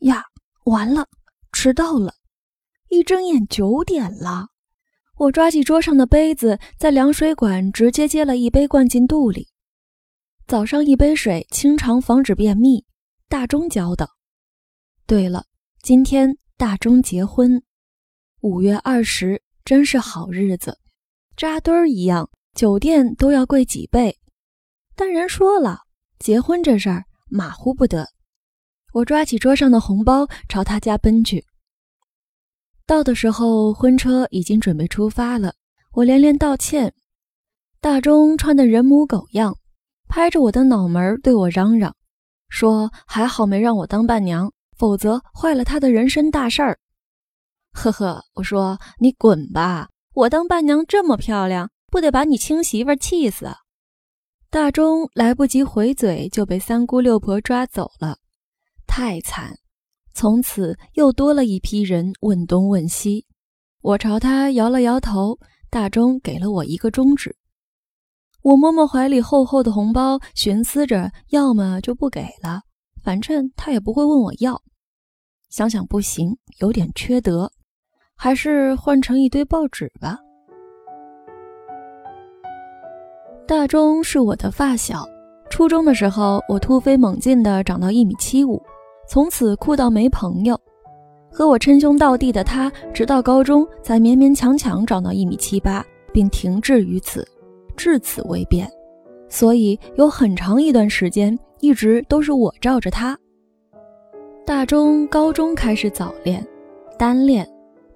[0.00, 0.24] 呀，
[0.64, 1.06] 完了，
[1.52, 2.14] 迟到了！
[2.88, 4.48] 一睁眼九点了。
[5.16, 9.48] 我抓起桌上的杯子，在凉水管直接接了一杯灌进肚里。
[10.46, 12.84] 早上一杯水，清肠防止便秘。
[13.28, 14.08] 大钟教的。
[15.06, 15.44] 对了，
[15.82, 17.62] 今天大钟结婚，
[18.40, 20.78] 五月二十，真是好日子，
[21.36, 24.18] 扎堆儿一样，酒店都要贵几倍。
[24.96, 25.80] 但人说了，
[26.18, 28.08] 结婚这事儿马虎不得。
[28.92, 31.44] 我抓起桌上的红包，朝他家奔去。
[32.86, 35.54] 到的时候，婚车已经准备出发了。
[35.92, 36.92] 我连连道歉。
[37.80, 39.56] 大钟穿的人模狗样，
[40.08, 41.94] 拍着我的脑门对我嚷嚷，
[42.48, 46.78] 说：“还好没让我当伴娘，否则坏了他的人生大事儿。”
[47.72, 49.88] 呵呵，我说：“你滚吧！
[50.14, 53.48] 我当伴娘这么漂亮，不得把你亲媳妇气死？”
[54.50, 58.18] 大钟来不及回嘴，就被三姑六婆抓走了，
[58.90, 59.56] 太惨。
[60.12, 63.24] 从此又多了一批人问东问西，
[63.82, 65.38] 我朝他摇了摇头，
[65.70, 67.36] 大钟给了我一个中指。
[68.42, 72.62] 我摸摸怀里厚厚的红包，寻思着，要么就不给了，
[73.00, 74.60] 反正他也不会问我要。
[75.50, 77.52] 想想不行，有点缺德，
[78.16, 80.18] 还是换成一堆报纸吧。
[83.46, 85.06] 大钟是我的发小，
[85.48, 88.60] 初中的时候，我突飞猛进的长到一米七五。
[89.10, 90.56] 从此酷到没朋友，
[91.32, 97.26] 和我称兄道弟的他，直到高中才勉勉强强长到一米七八，并停滞于此，
[97.76, 98.70] 至此未变。
[99.28, 103.18] 所以有很长一段时间，一直都是我罩着他。
[104.46, 106.46] 大中、高中开始早恋，
[106.96, 107.44] 单恋，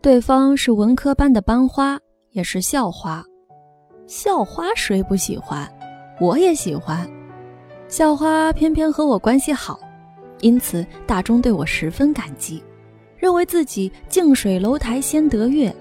[0.03, 1.97] 对方是文科班的班花，
[2.33, 3.25] 也是校花。
[4.09, 5.73] 校花谁不喜欢？
[6.20, 7.09] 我也喜欢。
[7.87, 9.79] 校花偏偏和我关系好。
[10.45, 12.62] 因此，大钟对我十分感激，
[13.17, 15.75] 认为自己近水楼台先得月。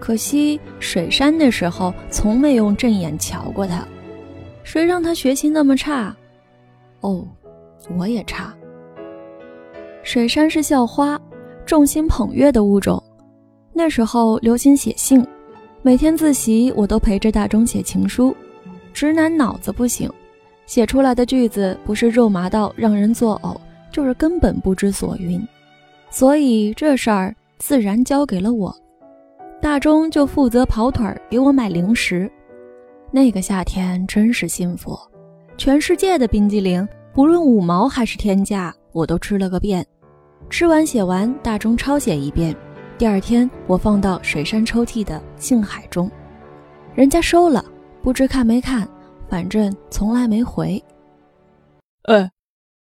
[0.00, 3.86] 可惜水山那时候从没用正眼瞧过他，
[4.62, 6.16] 谁让他学习那么差？
[7.00, 7.28] 哦，
[7.98, 8.54] 我也差。
[10.02, 11.20] 水山是校花，
[11.66, 13.02] 众星捧月的物种。
[13.74, 15.22] 那时候流行写信，
[15.82, 18.34] 每天自习我都陪着大钟写情书。
[18.94, 20.10] 直男脑子不行，
[20.64, 23.54] 写出来的句子不是肉麻到让人作呕。
[23.96, 25.42] 就是根本不知所云，
[26.10, 28.76] 所以这事儿自然交给了我。
[29.58, 32.30] 大钟就负责跑腿儿给我买零食。
[33.10, 34.94] 那个夏天真是幸福，
[35.56, 39.82] 全世界的冰激凌，不论五毛还是天价，我都吃了个遍。
[40.50, 42.54] 吃完写完，大钟抄写一遍。
[42.98, 46.10] 第二天我放到水山抽屉的信海中，
[46.94, 47.64] 人家收了，
[48.02, 48.86] 不知看没看，
[49.26, 50.84] 反正从来没回。
[52.02, 52.30] 哎。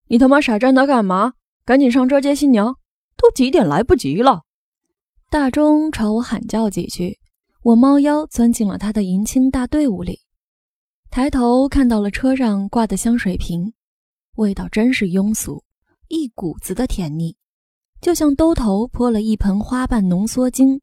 [0.09, 1.35] 你他妈傻站那干嘛？
[1.65, 2.77] 赶紧上车接新娘！
[3.17, 4.43] 都几点，来不及了。
[5.31, 7.19] 大钟朝我喊叫几句，
[7.63, 10.21] 我猫腰钻进了他的迎亲大队伍里。
[11.11, 13.73] 抬头看到了车上挂的香水瓶，
[14.37, 15.63] 味道真是庸俗，
[16.09, 17.37] 一股子的甜腻，
[18.01, 20.81] 就像兜头泼了一盆花瓣浓缩精。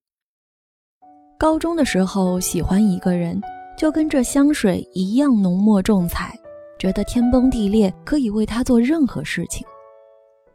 [1.40, 3.42] 高中的时候喜欢一个人，
[3.78, 6.38] 就跟这香水一样浓墨重彩。
[6.78, 9.66] 觉得天崩地裂，可以为他做任何事情。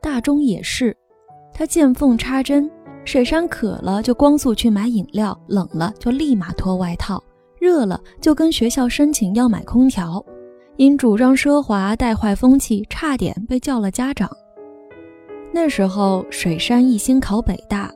[0.01, 0.97] 大钟也是，
[1.53, 2.71] 他见缝插针。
[3.05, 7.23] 水山渴了就光速去买饮料，冷了就立马脱外套，
[7.59, 10.25] 热了就跟学校申请要买空调。
[10.77, 14.31] 因主张奢华带坏风气，差点被叫了家长。
[15.53, 17.91] 那时候水山一心考北大，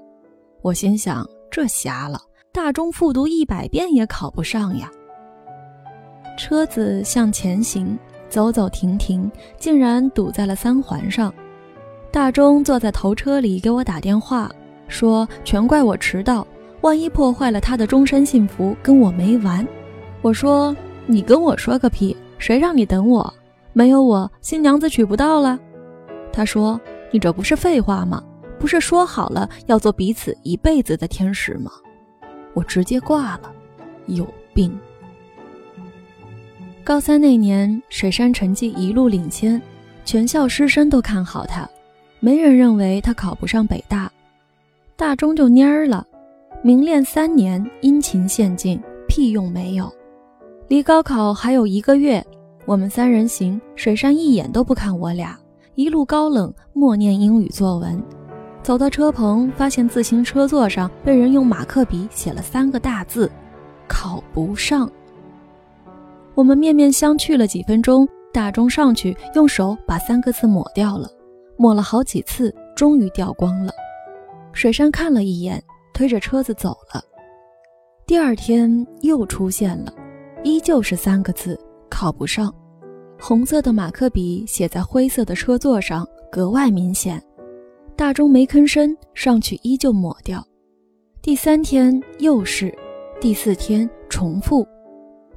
[0.62, 2.18] 我心想这瞎了，
[2.50, 4.90] 大钟复读一百遍也考不上呀。
[6.36, 7.96] 车子向前行。
[8.34, 9.30] 走走停停，
[9.60, 11.32] 竟然堵在了三环上。
[12.10, 14.50] 大钟坐在头车里给我打电话，
[14.88, 16.44] 说全怪我迟到，
[16.80, 19.64] 万一破坏了他的终身幸福，跟我没完。
[20.20, 23.32] 我说你跟我说个屁，谁让你等我？
[23.72, 25.56] 没有我，新娘子娶不到了。
[26.32, 26.80] 他说
[27.12, 28.20] 你这不是废话吗？
[28.58, 31.70] 不是说好了要做彼此一辈子的天使吗？
[32.52, 33.52] 我直接挂了，
[34.06, 34.76] 有病。
[36.84, 39.60] 高三那年，水山成绩一路领先，
[40.04, 41.66] 全校师生都看好他，
[42.20, 44.12] 没人认为他考不上北大。
[44.94, 46.06] 大中就蔫儿了，
[46.62, 48.78] 明练三年，殷勤献尽，
[49.08, 49.90] 屁用没有。
[50.68, 52.22] 离高考还有一个月，
[52.66, 55.38] 我们三人行，水山一眼都不看我俩，
[55.76, 57.98] 一路高冷，默念英语作文。
[58.62, 63.30] 走到车棚，发现自行车座上被人用马克笔写了三个大字：
[63.88, 64.86] 考不上。
[66.34, 71.08] 我们面面相觑了几分钟，大钟上去用手把三个字抹掉了，
[71.56, 73.72] 抹了好几次，终于掉光了。
[74.52, 77.02] 水山看了一眼，推着车子走了。
[78.06, 79.94] 第二天又出现了，
[80.42, 81.58] 依旧是三个字：
[81.88, 82.52] 考不上。
[83.20, 87.22] 红色的马克笔写在灰色的车座上，格外明显。
[87.96, 90.44] 大钟没吭声，上去依旧抹掉。
[91.22, 92.76] 第三天又是，
[93.20, 94.66] 第四天重复，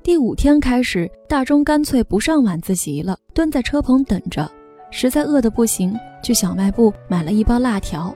[0.07, 4.49] 第五天开始，大钟干脆不上晚自习了，蹲在车棚等着。
[4.89, 5.93] 实在饿得不行，
[6.23, 8.15] 去小卖部买了一包辣条。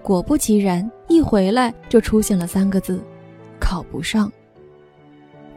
[0.00, 3.02] 果不其然，一回来就出现了三个字：
[3.58, 4.32] 考不上。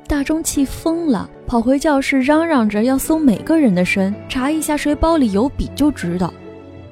[0.06, 6.34] 大钟气疯了，跑回教室嚷嚷着要搜每个人的身，查一下谁包里有笔就知道。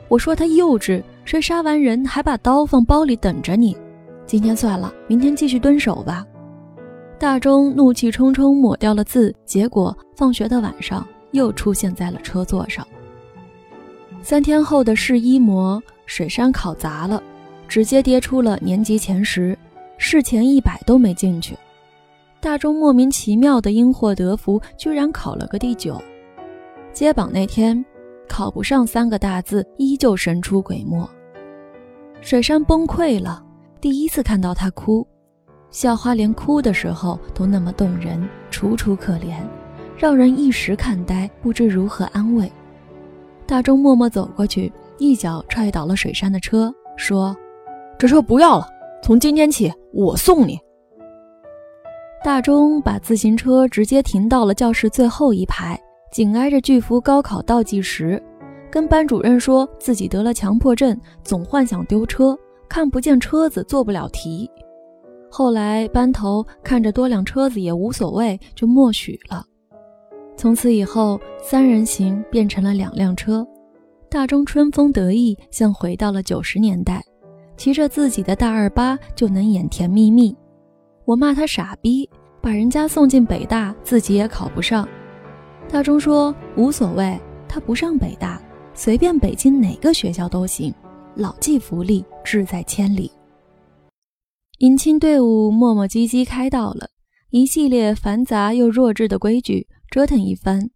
[0.07, 3.75] 我说他幼稚，谁杀完人还把刀放包里等着你？
[4.25, 6.25] 今天算了，明天继续蹲守吧。
[7.21, 12.85] 大钟怒气冲冲抹掉了字，结果放学的晚上又出现在了车座上。
[14.23, 17.21] 三天后的试一模，水山考砸了，
[17.67, 19.55] 直接跌出了年级前十，
[19.99, 21.55] 试前一百都没进去。
[22.39, 26.01] 大钟莫名其妙的因祸得福，居然考了个第九。
[26.91, 27.85] 揭榜那天，
[28.27, 31.07] 考不上三个大字依旧神出鬼没。
[32.19, 33.45] 水山崩溃了，
[33.79, 35.07] 第一次看到他哭，
[35.71, 39.37] 校花连哭的时候都那么动人，楚楚可怜，
[39.97, 42.51] 让人一时看呆，不知如何安慰。
[43.47, 47.35] 大钟默默走过去，一脚踹倒了水山的车，说
[47.97, 48.67] ：“这车不要了，
[49.01, 50.59] 从今天起我送你。”
[52.23, 55.79] 大钟把自行车直接停到了教室最后一排，
[56.11, 58.21] 紧挨着巨幅高考倒计时，
[58.69, 62.37] 跟班主任说自己得了强迫症，总幻想丢车，
[62.69, 64.49] 看不见车子做不了题。
[65.33, 69.45] 后来班头看着多辆车子也无所谓，就默许了。
[70.35, 73.47] 从此以后，三人行变成了两辆车。
[74.09, 77.01] 大钟春风得意，像回到了九十年代，
[77.55, 80.35] 骑着自己的大二八就能演甜蜜蜜。
[81.05, 82.09] 我骂他傻逼，
[82.41, 84.85] 把人家送进北大，自己也考不上。
[85.69, 87.17] 大钟说无所谓，
[87.47, 88.41] 他不上北大，
[88.73, 90.73] 随便北京哪个学校都行，
[91.15, 93.09] 老骥伏枥，志在千里。
[94.61, 96.91] 迎亲队伍磨磨唧唧开到了，
[97.31, 100.69] 一系列繁杂又弱智的规矩折腾一番，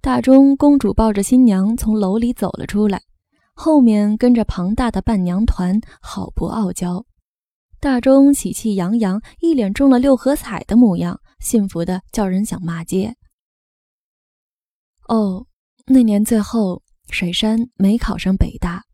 [0.00, 3.02] 大钟公主抱着新娘从楼里走了出来，
[3.52, 7.04] 后面跟着庞大的伴娘团，好不傲娇。
[7.80, 13.12] 大钟喜气洋洋，一脸中了六合彩的模样，幸福的叫人想骂街。
[15.08, 15.44] 哦，
[15.88, 16.80] 那年最后，
[17.10, 18.84] 水山没考上北大，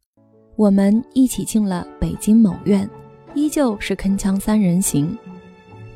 [0.57, 2.89] 我们一起进了北京某院，
[3.39, 5.17] 依旧是铿锵三人行。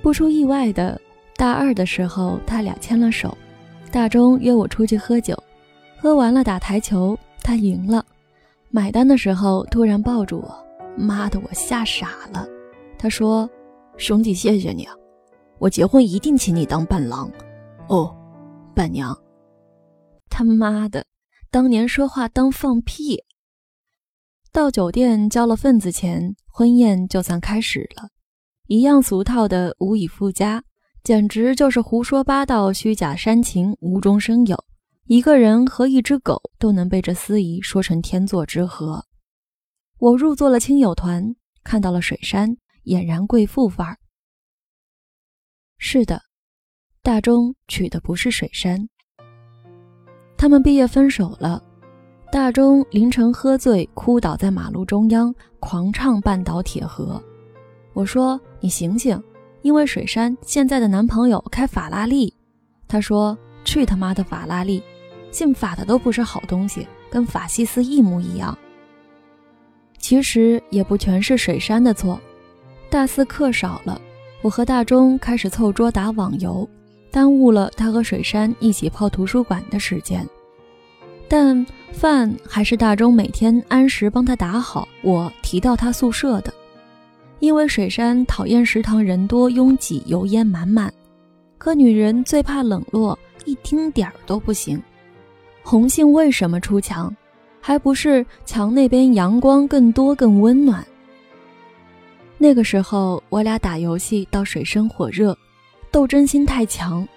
[0.00, 1.00] 不出意外的，
[1.36, 3.36] 大二的时候，他俩牵了手。
[3.90, 5.36] 大钟约我出去喝酒，
[5.98, 8.04] 喝完了打台球，他赢了。
[8.70, 10.66] 买单的时候，突然抱住我，
[10.96, 12.46] 妈的，我吓傻了。
[12.96, 13.50] 他说
[13.98, 14.94] ：“兄弟，谢谢你啊！
[15.58, 17.30] 我结婚一定请你当伴郎，
[17.88, 18.14] 哦，
[18.74, 19.16] 伴娘。
[20.30, 21.04] 他妈的，
[21.50, 23.22] 当年说话当放屁。”
[24.52, 28.10] 到酒店交了份子钱，婚宴就算开始了，
[28.66, 30.62] 一样俗套的无以复加，
[31.02, 34.62] 简直就是胡说八道、虚假煽情、无中生有。
[35.06, 39.06] 一个人和一只狗都能被这司仪说成天作之合。
[39.98, 41.34] 我入座了亲友团，
[41.64, 42.56] 看到了水山。
[42.84, 43.96] 俨然贵妇范儿。
[45.78, 46.20] 是的，
[47.00, 48.88] 大钟娶的不是水山。
[50.36, 51.62] 他们毕业分手了。
[52.32, 57.22] 大钟凌晨喝醉，哭倒在马路中央，狂唱《半岛铁盒》。
[57.92, 59.22] 我说：“你醒醒，
[59.60, 62.32] 因为水山现在的男朋友开法拉利。”
[62.88, 63.36] 他说
[63.66, 64.82] ：“去他妈的法拉利！
[65.30, 68.56] 姓法的都不是好东西，跟法西斯一模一样。”
[70.00, 72.18] 其实也不全是水山的错。
[72.88, 74.00] 大四课少了，
[74.40, 76.66] 我和大钟开始凑桌打网游，
[77.10, 80.26] 耽误了他和水山一起泡图书馆的时间。
[81.32, 86.52] 但饭还是大钟每天按时帮他打好，我提到他宿舍的。
[87.38, 90.92] 因为水山讨厌食堂人多拥挤、油烟满满，
[91.56, 94.78] 可女人最怕冷落，一丁点儿都不行。
[95.62, 97.10] 红杏为什么出墙？
[97.62, 100.86] 还不是墙那边阳光更多、更温暖。
[102.36, 105.34] 那个时候，我俩打游戏到水深火热，
[105.90, 107.08] 斗争心太强。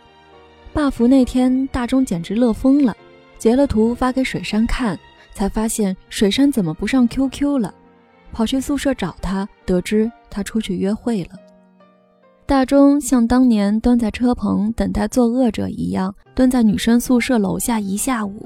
[0.74, 2.96] buff 那天，大钟简直乐疯了，
[3.38, 4.98] 截了图发给水山看，
[5.34, 7.74] 才发现水山怎么不上 QQ 了，
[8.32, 11.32] 跑去宿舍找他，得知他出去约会了。
[12.46, 18.46] 大钟像当年蹲在车棚等待作恶者一样，蹲在女生宿舍楼下一下午，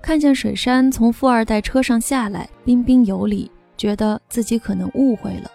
[0.00, 3.50] 看见水山从富二代车上下来，彬彬有礼。
[3.76, 5.50] 觉得自己可能误会了。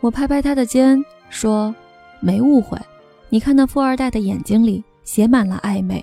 [0.00, 1.72] 我拍拍他的肩，说
[2.18, 2.78] ：“没误会，
[3.28, 6.02] 你看那富二代的眼睛里写满了暧昧。”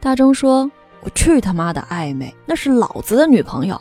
[0.00, 0.68] 大钟说
[1.04, 3.80] ：“我去他妈的暧昧，那是老子的女朋友。”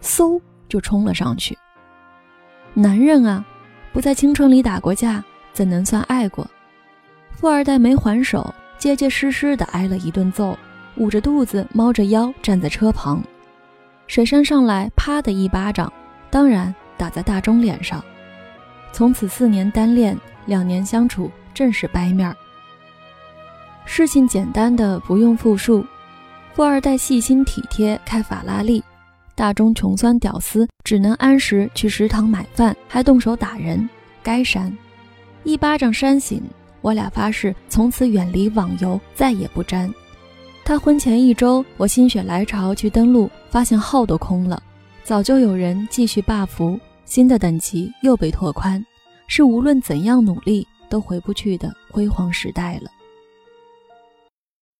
[0.00, 1.58] 嗖就冲了上去。
[2.72, 3.44] 男人啊，
[3.92, 6.48] 不在青春里打过架，怎能算爱过？
[7.32, 10.56] 富二代没还手，结结实实的挨了一顿揍，
[10.96, 13.22] 捂着肚子，猫着腰站在车旁。
[14.06, 15.92] 水山上来，啪的一巴掌，
[16.30, 18.02] 当然打在大钟脸上。
[18.92, 22.36] 从此四年单恋，两年相处，正是掰面儿。
[23.84, 25.84] 事情简单的不用复述，
[26.52, 28.82] 富二代细心体贴，开法拉利。
[29.34, 33.88] 大中穷酸屌丝只能按时去食堂买饭，还动手打人，
[34.22, 34.76] 该扇，
[35.44, 36.42] 一巴掌扇醒。
[36.82, 39.92] 我俩发誓从此远离网游，再也不沾。
[40.64, 44.62] 他婚前一周，我心血来潮去登录，发现号都空了，
[45.04, 48.84] 早就有人继续霸服，新的等级又被拓宽，
[49.26, 52.90] 是无论怎样努力都回不去的辉煌时代了。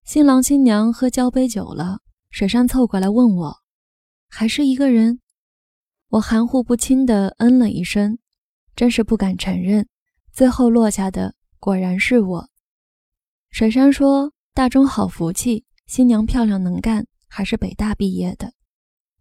[0.04, 3.56] 新郎新娘喝交杯酒了，水山凑过来问我。
[4.28, 5.20] 还是一个人，
[6.08, 8.18] 我含糊不清地嗯了一声，
[8.74, 9.86] 真是不敢承认。
[10.32, 12.48] 最后落下的果然是我。
[13.50, 18.52] 水山说：“大中好福气，新娘漂亮能干，还是北大毕业的。”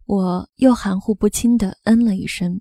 [0.06, 2.60] 我又含糊不清地嗯了一声。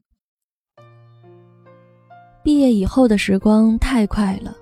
[2.43, 4.55] 毕业以后的时光太快了，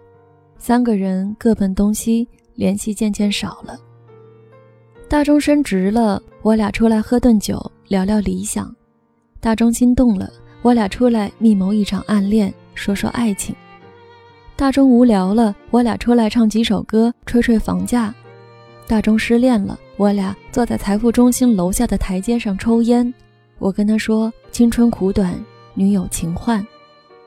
[0.57, 3.79] 三个人各奔东西，联系渐渐少了。
[5.07, 7.71] 大中升职了，我俩出来喝顿酒。
[7.87, 8.75] 聊聊理想，
[9.39, 10.29] 大钟心动了，
[10.61, 13.55] 我俩出来密谋一场暗恋，说说爱情。
[14.57, 18.13] 大钟无聊了，我俩出来唱几首歌，吹吹房价。
[18.87, 23.13] 大钟失恋了，我俩坐在财富中心楼下的台阶上抽烟。
[23.57, 25.33] 我跟他说青春苦短，
[25.73, 26.65] 女友情换。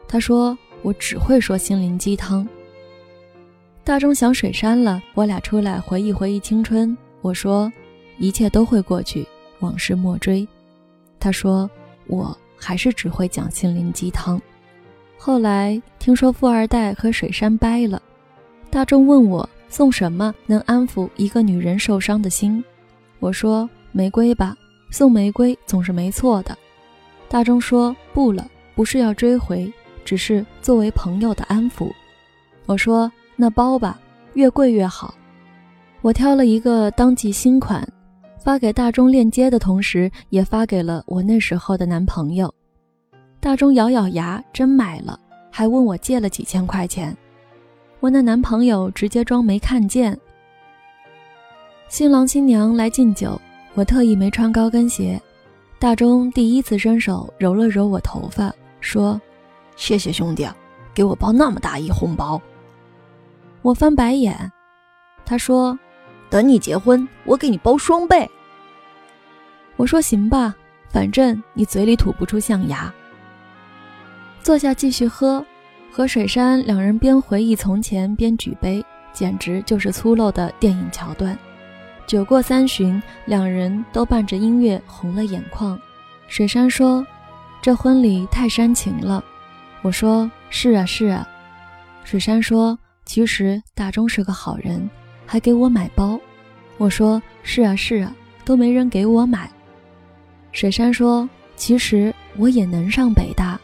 [0.07, 2.47] 他说我只会说心灵鸡汤。
[3.83, 6.97] 大钟想水山了，我俩出来回忆回忆青春。
[7.23, 7.73] 我说
[8.19, 9.27] 一切都会过去。
[9.61, 10.49] 往事莫追，
[11.19, 11.71] 他说
[12.09, 14.41] ：“我还是只会讲心灵鸡汤。”
[15.19, 18.01] 后来听说富二代和水山掰了，
[18.71, 22.65] 大众问我送什么能安抚一个女人受伤的心，
[23.19, 24.57] 我说：“玫瑰吧，
[24.91, 26.57] 送玫瑰总是没错的。”
[27.29, 29.71] 大钟说：“不了，不是要追回，
[30.07, 31.93] 只是作为朋友的安抚。”
[32.65, 33.99] 我说：“那包吧，
[34.35, 35.15] 越贵越好。”
[36.03, 37.87] 我挑了一个当季新款。
[38.43, 42.53] 发给大钟链接的同时，也发给了我那时候的男朋友。
[43.39, 45.21] 大钟咬咬牙，真买了，
[45.51, 47.15] 还问我借了几千块钱。
[48.01, 50.19] 我那男朋友直接装没看见。
[51.89, 53.39] 新郎新娘来敬酒，
[53.75, 55.21] 我特意没穿高跟鞋。
[55.79, 59.21] 大钟第一次伸手揉了揉我头发，说
[59.77, 60.49] ：“谢谢兄弟，
[60.95, 62.41] 给我包那么大一红包。”
[63.63, 64.51] 我翻白眼，
[65.25, 65.79] 他说。
[66.31, 68.31] 等你结婚，我给你包双倍。
[69.75, 70.55] 我说行吧，
[70.89, 72.95] 反正你嘴里吐不出象牙。
[74.41, 75.45] 坐下继续喝，
[75.91, 78.81] 和水山两人边回忆从前边举杯，
[79.13, 81.37] 简直就是粗陋的电影桥段。
[82.07, 85.77] 酒过三巡，两人都伴着音乐红了眼眶。
[86.29, 87.05] 水山说
[87.61, 89.25] ：“这婚礼太煽情了。”
[89.83, 91.27] 我说：“是啊，是啊。”
[92.05, 92.79] 水山说
[93.11, 94.89] ：“其实大钟是个好人。”
[95.27, 96.17] 还给我买包，
[96.79, 98.15] 我说是啊是啊，
[98.45, 99.51] 都没人给我买。
[100.53, 103.61] 水山说：“其实我也能上北大，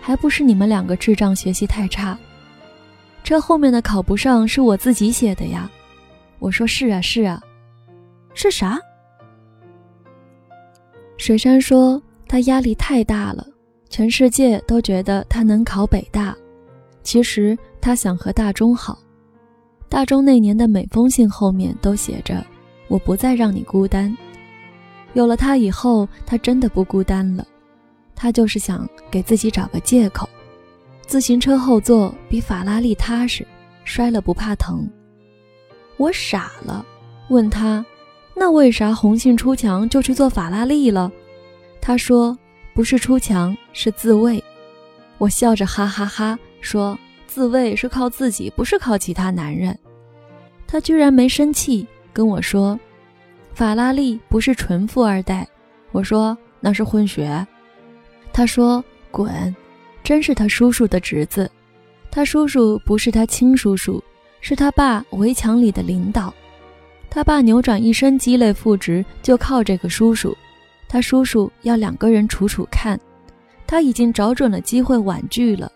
[0.00, 2.18] 还不是你们两个智障学习太差。
[3.22, 5.70] 这后面的考不上是我自己写的呀。”
[6.40, 7.40] 我说是啊是啊，
[8.34, 8.80] 是啥？
[11.18, 13.46] 水山说他压力太大了，
[13.88, 16.36] 全世界都觉得他能考北大，
[17.04, 18.98] 其实他想和大中好。
[19.88, 22.44] 大钟那年的每封信后面都写着
[22.88, 24.14] ：“我不再让你孤单。”
[25.14, 27.46] 有了他以后，他真的不孤单了。
[28.14, 30.28] 他就是想给自己找个借口。
[31.06, 33.46] 自行车后座比法拉利踏实，
[33.84, 34.86] 摔了不怕疼。
[35.96, 36.84] 我傻了，
[37.28, 37.82] 问他
[38.36, 41.10] ：“那为啥红杏出墙就去做法拉利了？”
[41.80, 42.36] 他说
[42.74, 44.42] ：“不是出墙，是自卫。”
[45.16, 46.98] 我笑着哈哈哈说。
[47.28, 49.78] 自卫是靠自己，不是靠其他男人。
[50.66, 52.78] 他居然没生气，跟我说
[53.54, 55.46] ：“法拉利不是纯富二代。”
[55.92, 57.46] 我说：“那是混血。”
[58.32, 58.82] 他说
[59.12, 59.54] ：“滚，
[60.02, 61.50] 真是他叔叔的侄子。
[62.10, 64.02] 他叔叔不是他亲叔叔，
[64.40, 66.32] 是他爸围墙里的领导。
[67.10, 70.36] 他爸扭转一生积累副职，就靠这个叔叔。
[70.88, 72.98] 他叔叔要两个人处处看，
[73.66, 75.70] 他已经找准了机会婉拒了，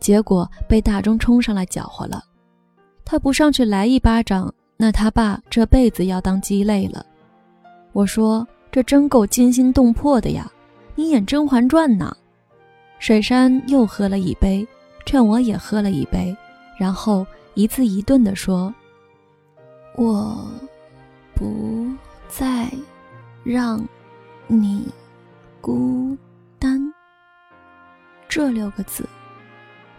[0.00, 2.22] 结果被大钟冲上来搅和了。
[3.04, 7.04] 他不上去来一巴掌，那他爸这辈子要当鸡肋了。
[7.92, 10.50] 我说这真够惊心动魄的呀，
[10.94, 12.16] 你演《甄嬛传》呢？
[12.98, 14.66] 水山又喝了一杯，
[15.06, 16.36] 劝我也喝了一杯，
[16.78, 17.24] 然后
[17.54, 18.74] 一字一顿地说
[19.96, 20.44] ：“我
[21.34, 21.86] 不
[22.28, 22.68] 再
[23.44, 23.82] 让
[24.48, 24.86] 你
[25.60, 26.16] 孤
[26.58, 26.92] 单。”
[28.28, 29.08] 这六个字，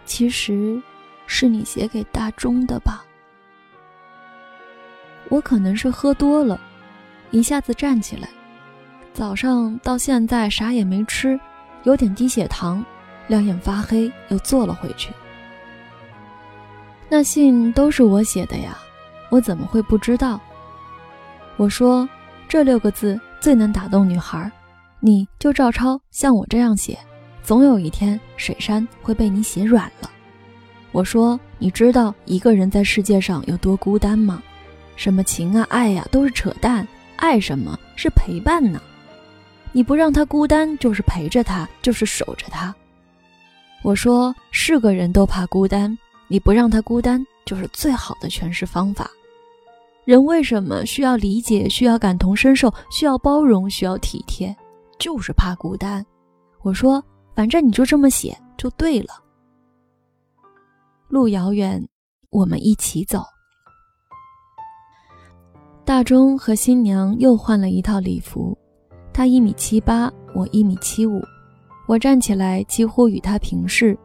[0.04, 0.80] 其实
[1.26, 3.04] 是你写给大钟的吧？
[5.28, 6.60] 我可能是喝多了，
[7.30, 8.28] 一下子站起来。
[9.12, 11.38] 早上到现在啥也没吃，
[11.84, 12.84] 有点低血糖，
[13.28, 15.12] 两眼发黑，又坐了回去。
[17.08, 18.76] 那信都是我写的呀，
[19.30, 20.40] 我怎么会不知道？
[21.56, 22.08] 我说
[22.48, 24.50] 这六个字最能打动女孩，
[24.98, 26.98] 你就照抄，像我这样写。
[27.42, 30.10] 总有一天，水山会被你写软了。
[30.92, 34.42] 我说：“你知道一个人在世界上有多孤单吗？
[34.96, 36.86] 什么情啊、爱呀，都是扯淡。
[37.16, 38.80] 爱什么是陪伴呢？
[39.72, 42.74] 你不让他孤单，就是陪着他，就是守着他。”
[43.82, 45.96] 我说：“是个人都怕孤单，
[46.28, 49.10] 你不让他孤单，就是最好的诠释方法。
[50.04, 54.54] 人为什么需要理解、需要感同身受、需要包容、需要体贴？
[54.98, 56.04] 就是怕孤单。”
[56.62, 57.02] 我说。
[57.40, 59.14] 反正你就这么写就对了。
[61.08, 61.82] 路遥远，
[62.28, 63.22] 我们一起走。
[65.86, 68.54] 大钟和新娘又换了一套礼服，
[69.10, 71.18] 他一米七八，我一米七五，
[71.88, 73.98] 我站起来几乎与他平视。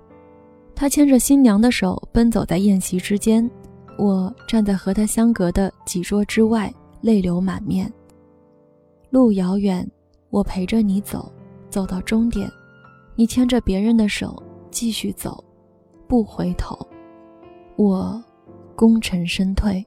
[0.73, 3.51] 他牵着新娘的手奔走在宴席之间，
[3.97, 7.91] 我站在和他相隔的几桌之外，泪流满面。
[9.09, 9.85] 路遥远，
[10.29, 11.29] 我陪着你走，
[11.69, 12.49] 走到终点。
[13.15, 15.43] 你牵着别人的手继续走，
[16.07, 16.77] 不回头。
[17.77, 18.23] 我
[18.75, 19.85] 功成身退。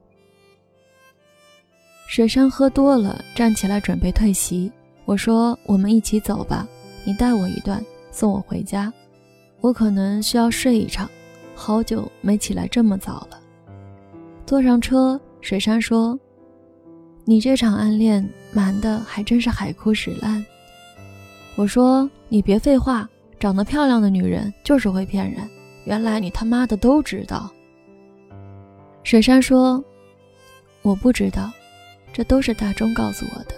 [2.07, 4.73] 水山喝多了，站起来准备退席。
[5.05, 6.67] 我说：“我们一起走吧，
[7.05, 8.93] 你带我一段，送我回家。
[9.61, 11.09] 我可能需要睡一场，
[11.55, 13.39] 好久没起来这么早了。”
[14.47, 16.19] 坐上车，水山说
[17.27, 20.45] ：“你这场暗恋瞒的还真是海枯石烂。”
[21.57, 23.07] 我说：“你别废话。”
[23.39, 25.49] 长得漂亮的女人就是会骗人，
[25.85, 27.49] 原来你他妈的都知道。
[29.05, 29.83] 水山说
[30.83, 31.51] ：“我不知道，
[32.13, 33.55] 这都是大钟告诉我的。”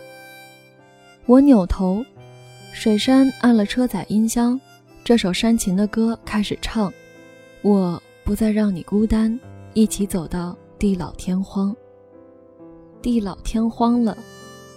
[1.25, 2.05] 我扭头，
[2.73, 4.61] 水山按了车载音箱，
[5.03, 6.93] 这首煽情的歌开始唱
[7.63, 9.39] ：“我不再让你孤单，
[9.73, 11.75] 一起走到地老天荒。”
[13.01, 14.17] 地老天荒了，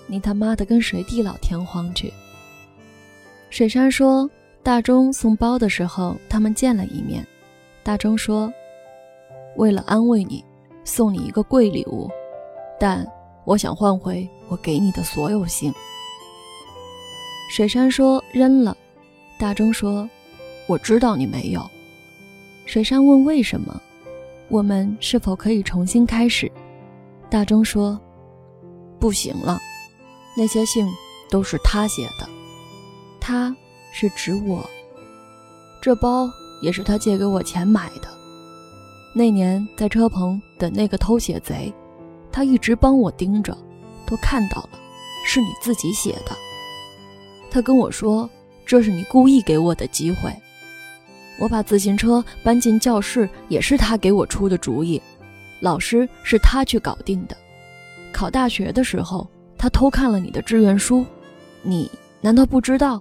[0.07, 2.11] 你他妈的跟谁地老天荒去？
[3.49, 4.29] 水山说。
[4.63, 7.27] 大钟送包的时候，他们见了一面。
[7.83, 8.51] 大钟说
[9.57, 10.41] ：“为了安慰你，
[10.85, 12.09] 送你一个贵礼物，
[12.79, 13.05] 但
[13.43, 15.73] 我想换回我给你的所有信。”
[17.51, 18.75] 水杉说：“扔了。”
[19.37, 20.09] 大钟说
[20.65, 21.61] ：“我知道你没有。”
[22.65, 23.81] 水杉问：“为什么？
[24.47, 26.49] 我们是否可以重新开始？”
[27.29, 27.99] 大钟说
[28.97, 29.59] ：“不行了，
[30.37, 30.87] 那些信
[31.29, 32.29] 都是他写的，
[33.19, 33.53] 他。”
[33.93, 34.67] 是指我，
[35.79, 36.27] 这包
[36.61, 38.07] 也是他借给我钱买的。
[39.13, 41.71] 那年在车棚等那个偷写贼，
[42.31, 43.55] 他一直帮我盯着，
[44.07, 44.69] 都看到了，
[45.27, 46.35] 是你自己写的。
[47.51, 48.27] 他跟我说，
[48.65, 50.33] 这是你故意给我的机会。
[51.39, 54.99] 我把自行车搬进教室，也是他给我出的主意。
[55.59, 57.37] 老师是他去搞定的。
[58.11, 61.05] 考大学的时候，他偷看了你的志愿书，
[61.61, 61.89] 你
[62.21, 62.99] 难道不知道？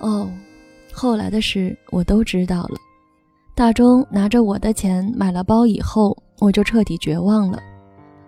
[0.00, 0.30] 哦，
[0.92, 2.76] 后来的事我都知道了。
[3.54, 7.60] 大钟拿着我的钱买了包以后，我就彻底绝望了。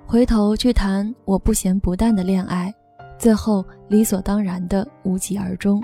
[0.07, 2.75] 回头去谈我不咸不淡的恋爱，
[3.17, 5.81] 最后理所当然的无疾而终。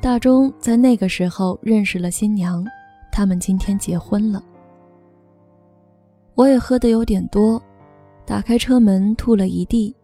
[0.00, 2.64] 大钟在那个时候认识了新娘，
[3.12, 4.42] 他们今天结婚了。
[6.34, 7.62] 我也喝得有点多，
[8.24, 9.94] 打开车门吐了一地，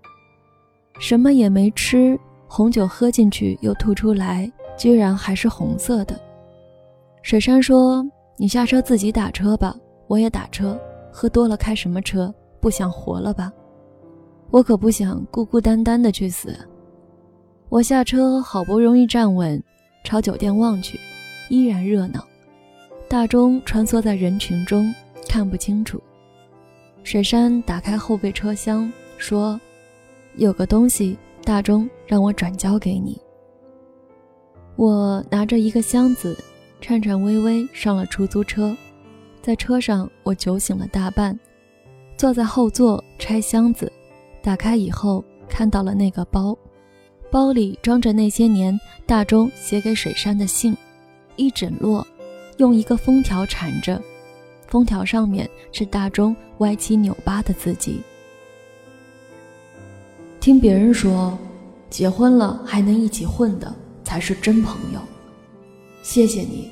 [1.00, 4.52] 什么也没吃，红酒喝进去又吐出来。
[4.78, 6.18] 居然还是红色的。
[7.20, 8.02] 水山说
[8.38, 10.80] ：“你下车自己打车吧，我也打车。
[11.12, 12.32] 喝多了开什么车？
[12.60, 13.52] 不想活了吧？
[14.50, 16.56] 我可不想孤孤单单的去死。”
[17.68, 19.62] 我下车，好不容易站稳，
[20.04, 20.98] 朝酒店望去，
[21.50, 22.24] 依然热闹。
[23.08, 24.94] 大钟穿梭在人群中，
[25.28, 26.00] 看不清楚。
[27.02, 29.60] 水山打开后备车厢，说
[30.36, 33.20] ：“有个东西，大钟让我转交给你。”
[34.78, 36.38] 我拿着一个箱子，
[36.80, 38.76] 颤颤巍巍上了出租车。
[39.42, 41.36] 在车上，我酒醒了大半，
[42.16, 43.92] 坐在后座拆箱子，
[44.40, 46.56] 打开以后看到了那个包，
[47.28, 50.76] 包里装着那些年大钟写给水山的信，
[51.34, 52.06] 一整摞，
[52.58, 54.00] 用一个封条缠着，
[54.68, 58.00] 封条上面是大钟歪七扭八的字迹。
[60.38, 61.36] 听别人说，
[61.90, 63.74] 结婚了还能一起混的
[64.08, 65.00] 才是真朋友。
[66.02, 66.70] 谢谢你，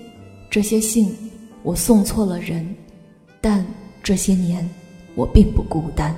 [0.51, 1.15] 这些信。
[1.63, 2.75] 我送错了人，
[3.43, 3.63] 但
[4.03, 4.67] 这些年
[5.15, 6.17] 我并不孤单。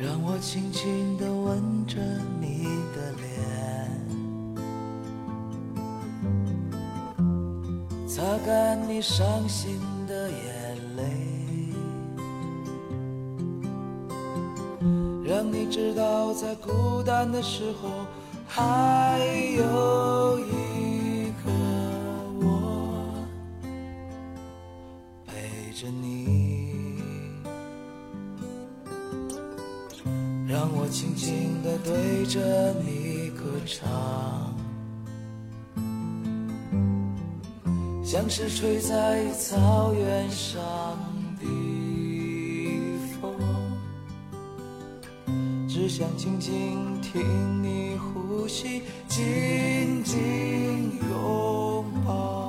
[0.00, 1.98] 让我轻轻地吻着
[2.40, 2.64] 你
[2.94, 3.36] 的脸，
[8.08, 11.02] 擦干你伤心的眼泪，
[15.22, 17.90] 让你知道在孤单的时候
[18.54, 19.18] 还
[19.56, 21.50] 有一个
[22.38, 22.44] 我
[25.26, 25.32] 陪。
[25.74, 26.68] 着你，
[30.46, 34.54] 让我轻轻地对着你歌唱，
[38.04, 40.60] 像是吹在草原上
[41.40, 41.46] 的
[43.18, 43.32] 风，
[45.66, 47.22] 只想静静听
[47.62, 52.41] 你呼呼吸，紧紧拥抱。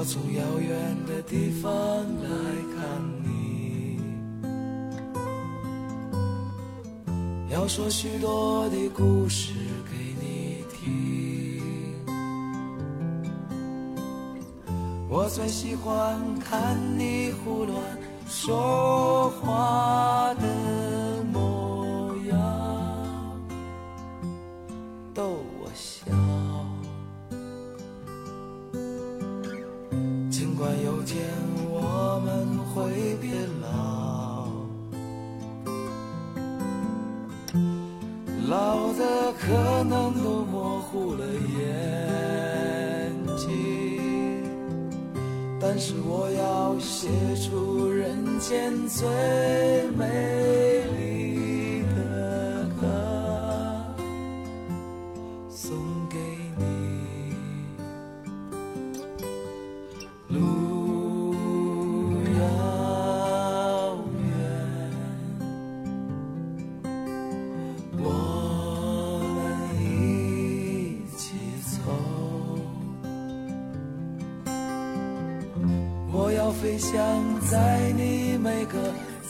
[0.00, 1.72] 我从遥远的地方
[2.22, 2.28] 来
[2.76, 3.98] 看你，
[7.50, 9.54] 要说许多的故事
[9.90, 11.60] 给你听。
[15.08, 17.82] 我最喜欢看你胡乱
[18.28, 20.46] 说话的
[38.48, 41.24] 老的可能都模糊了
[41.58, 43.48] 眼睛。
[45.60, 49.06] 但是我要写出人间最
[49.96, 50.77] 美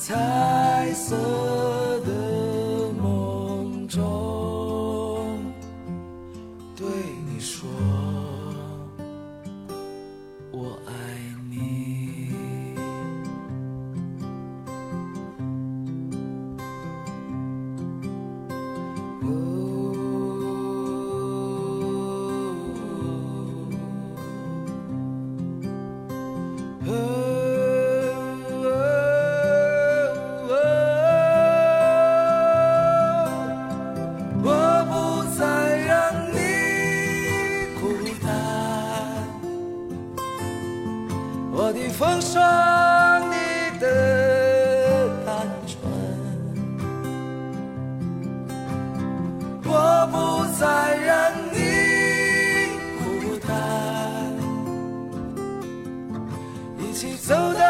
[0.09, 0.48] 个
[56.99, 57.68] 起走的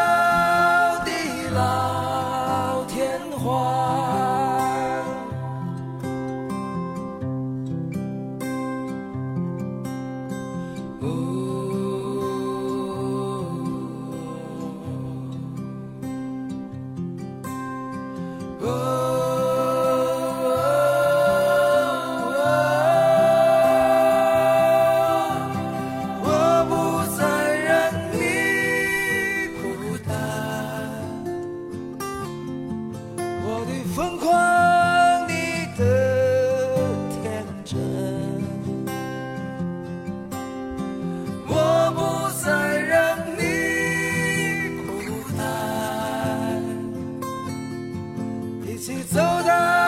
[48.79, 49.78] 一起走到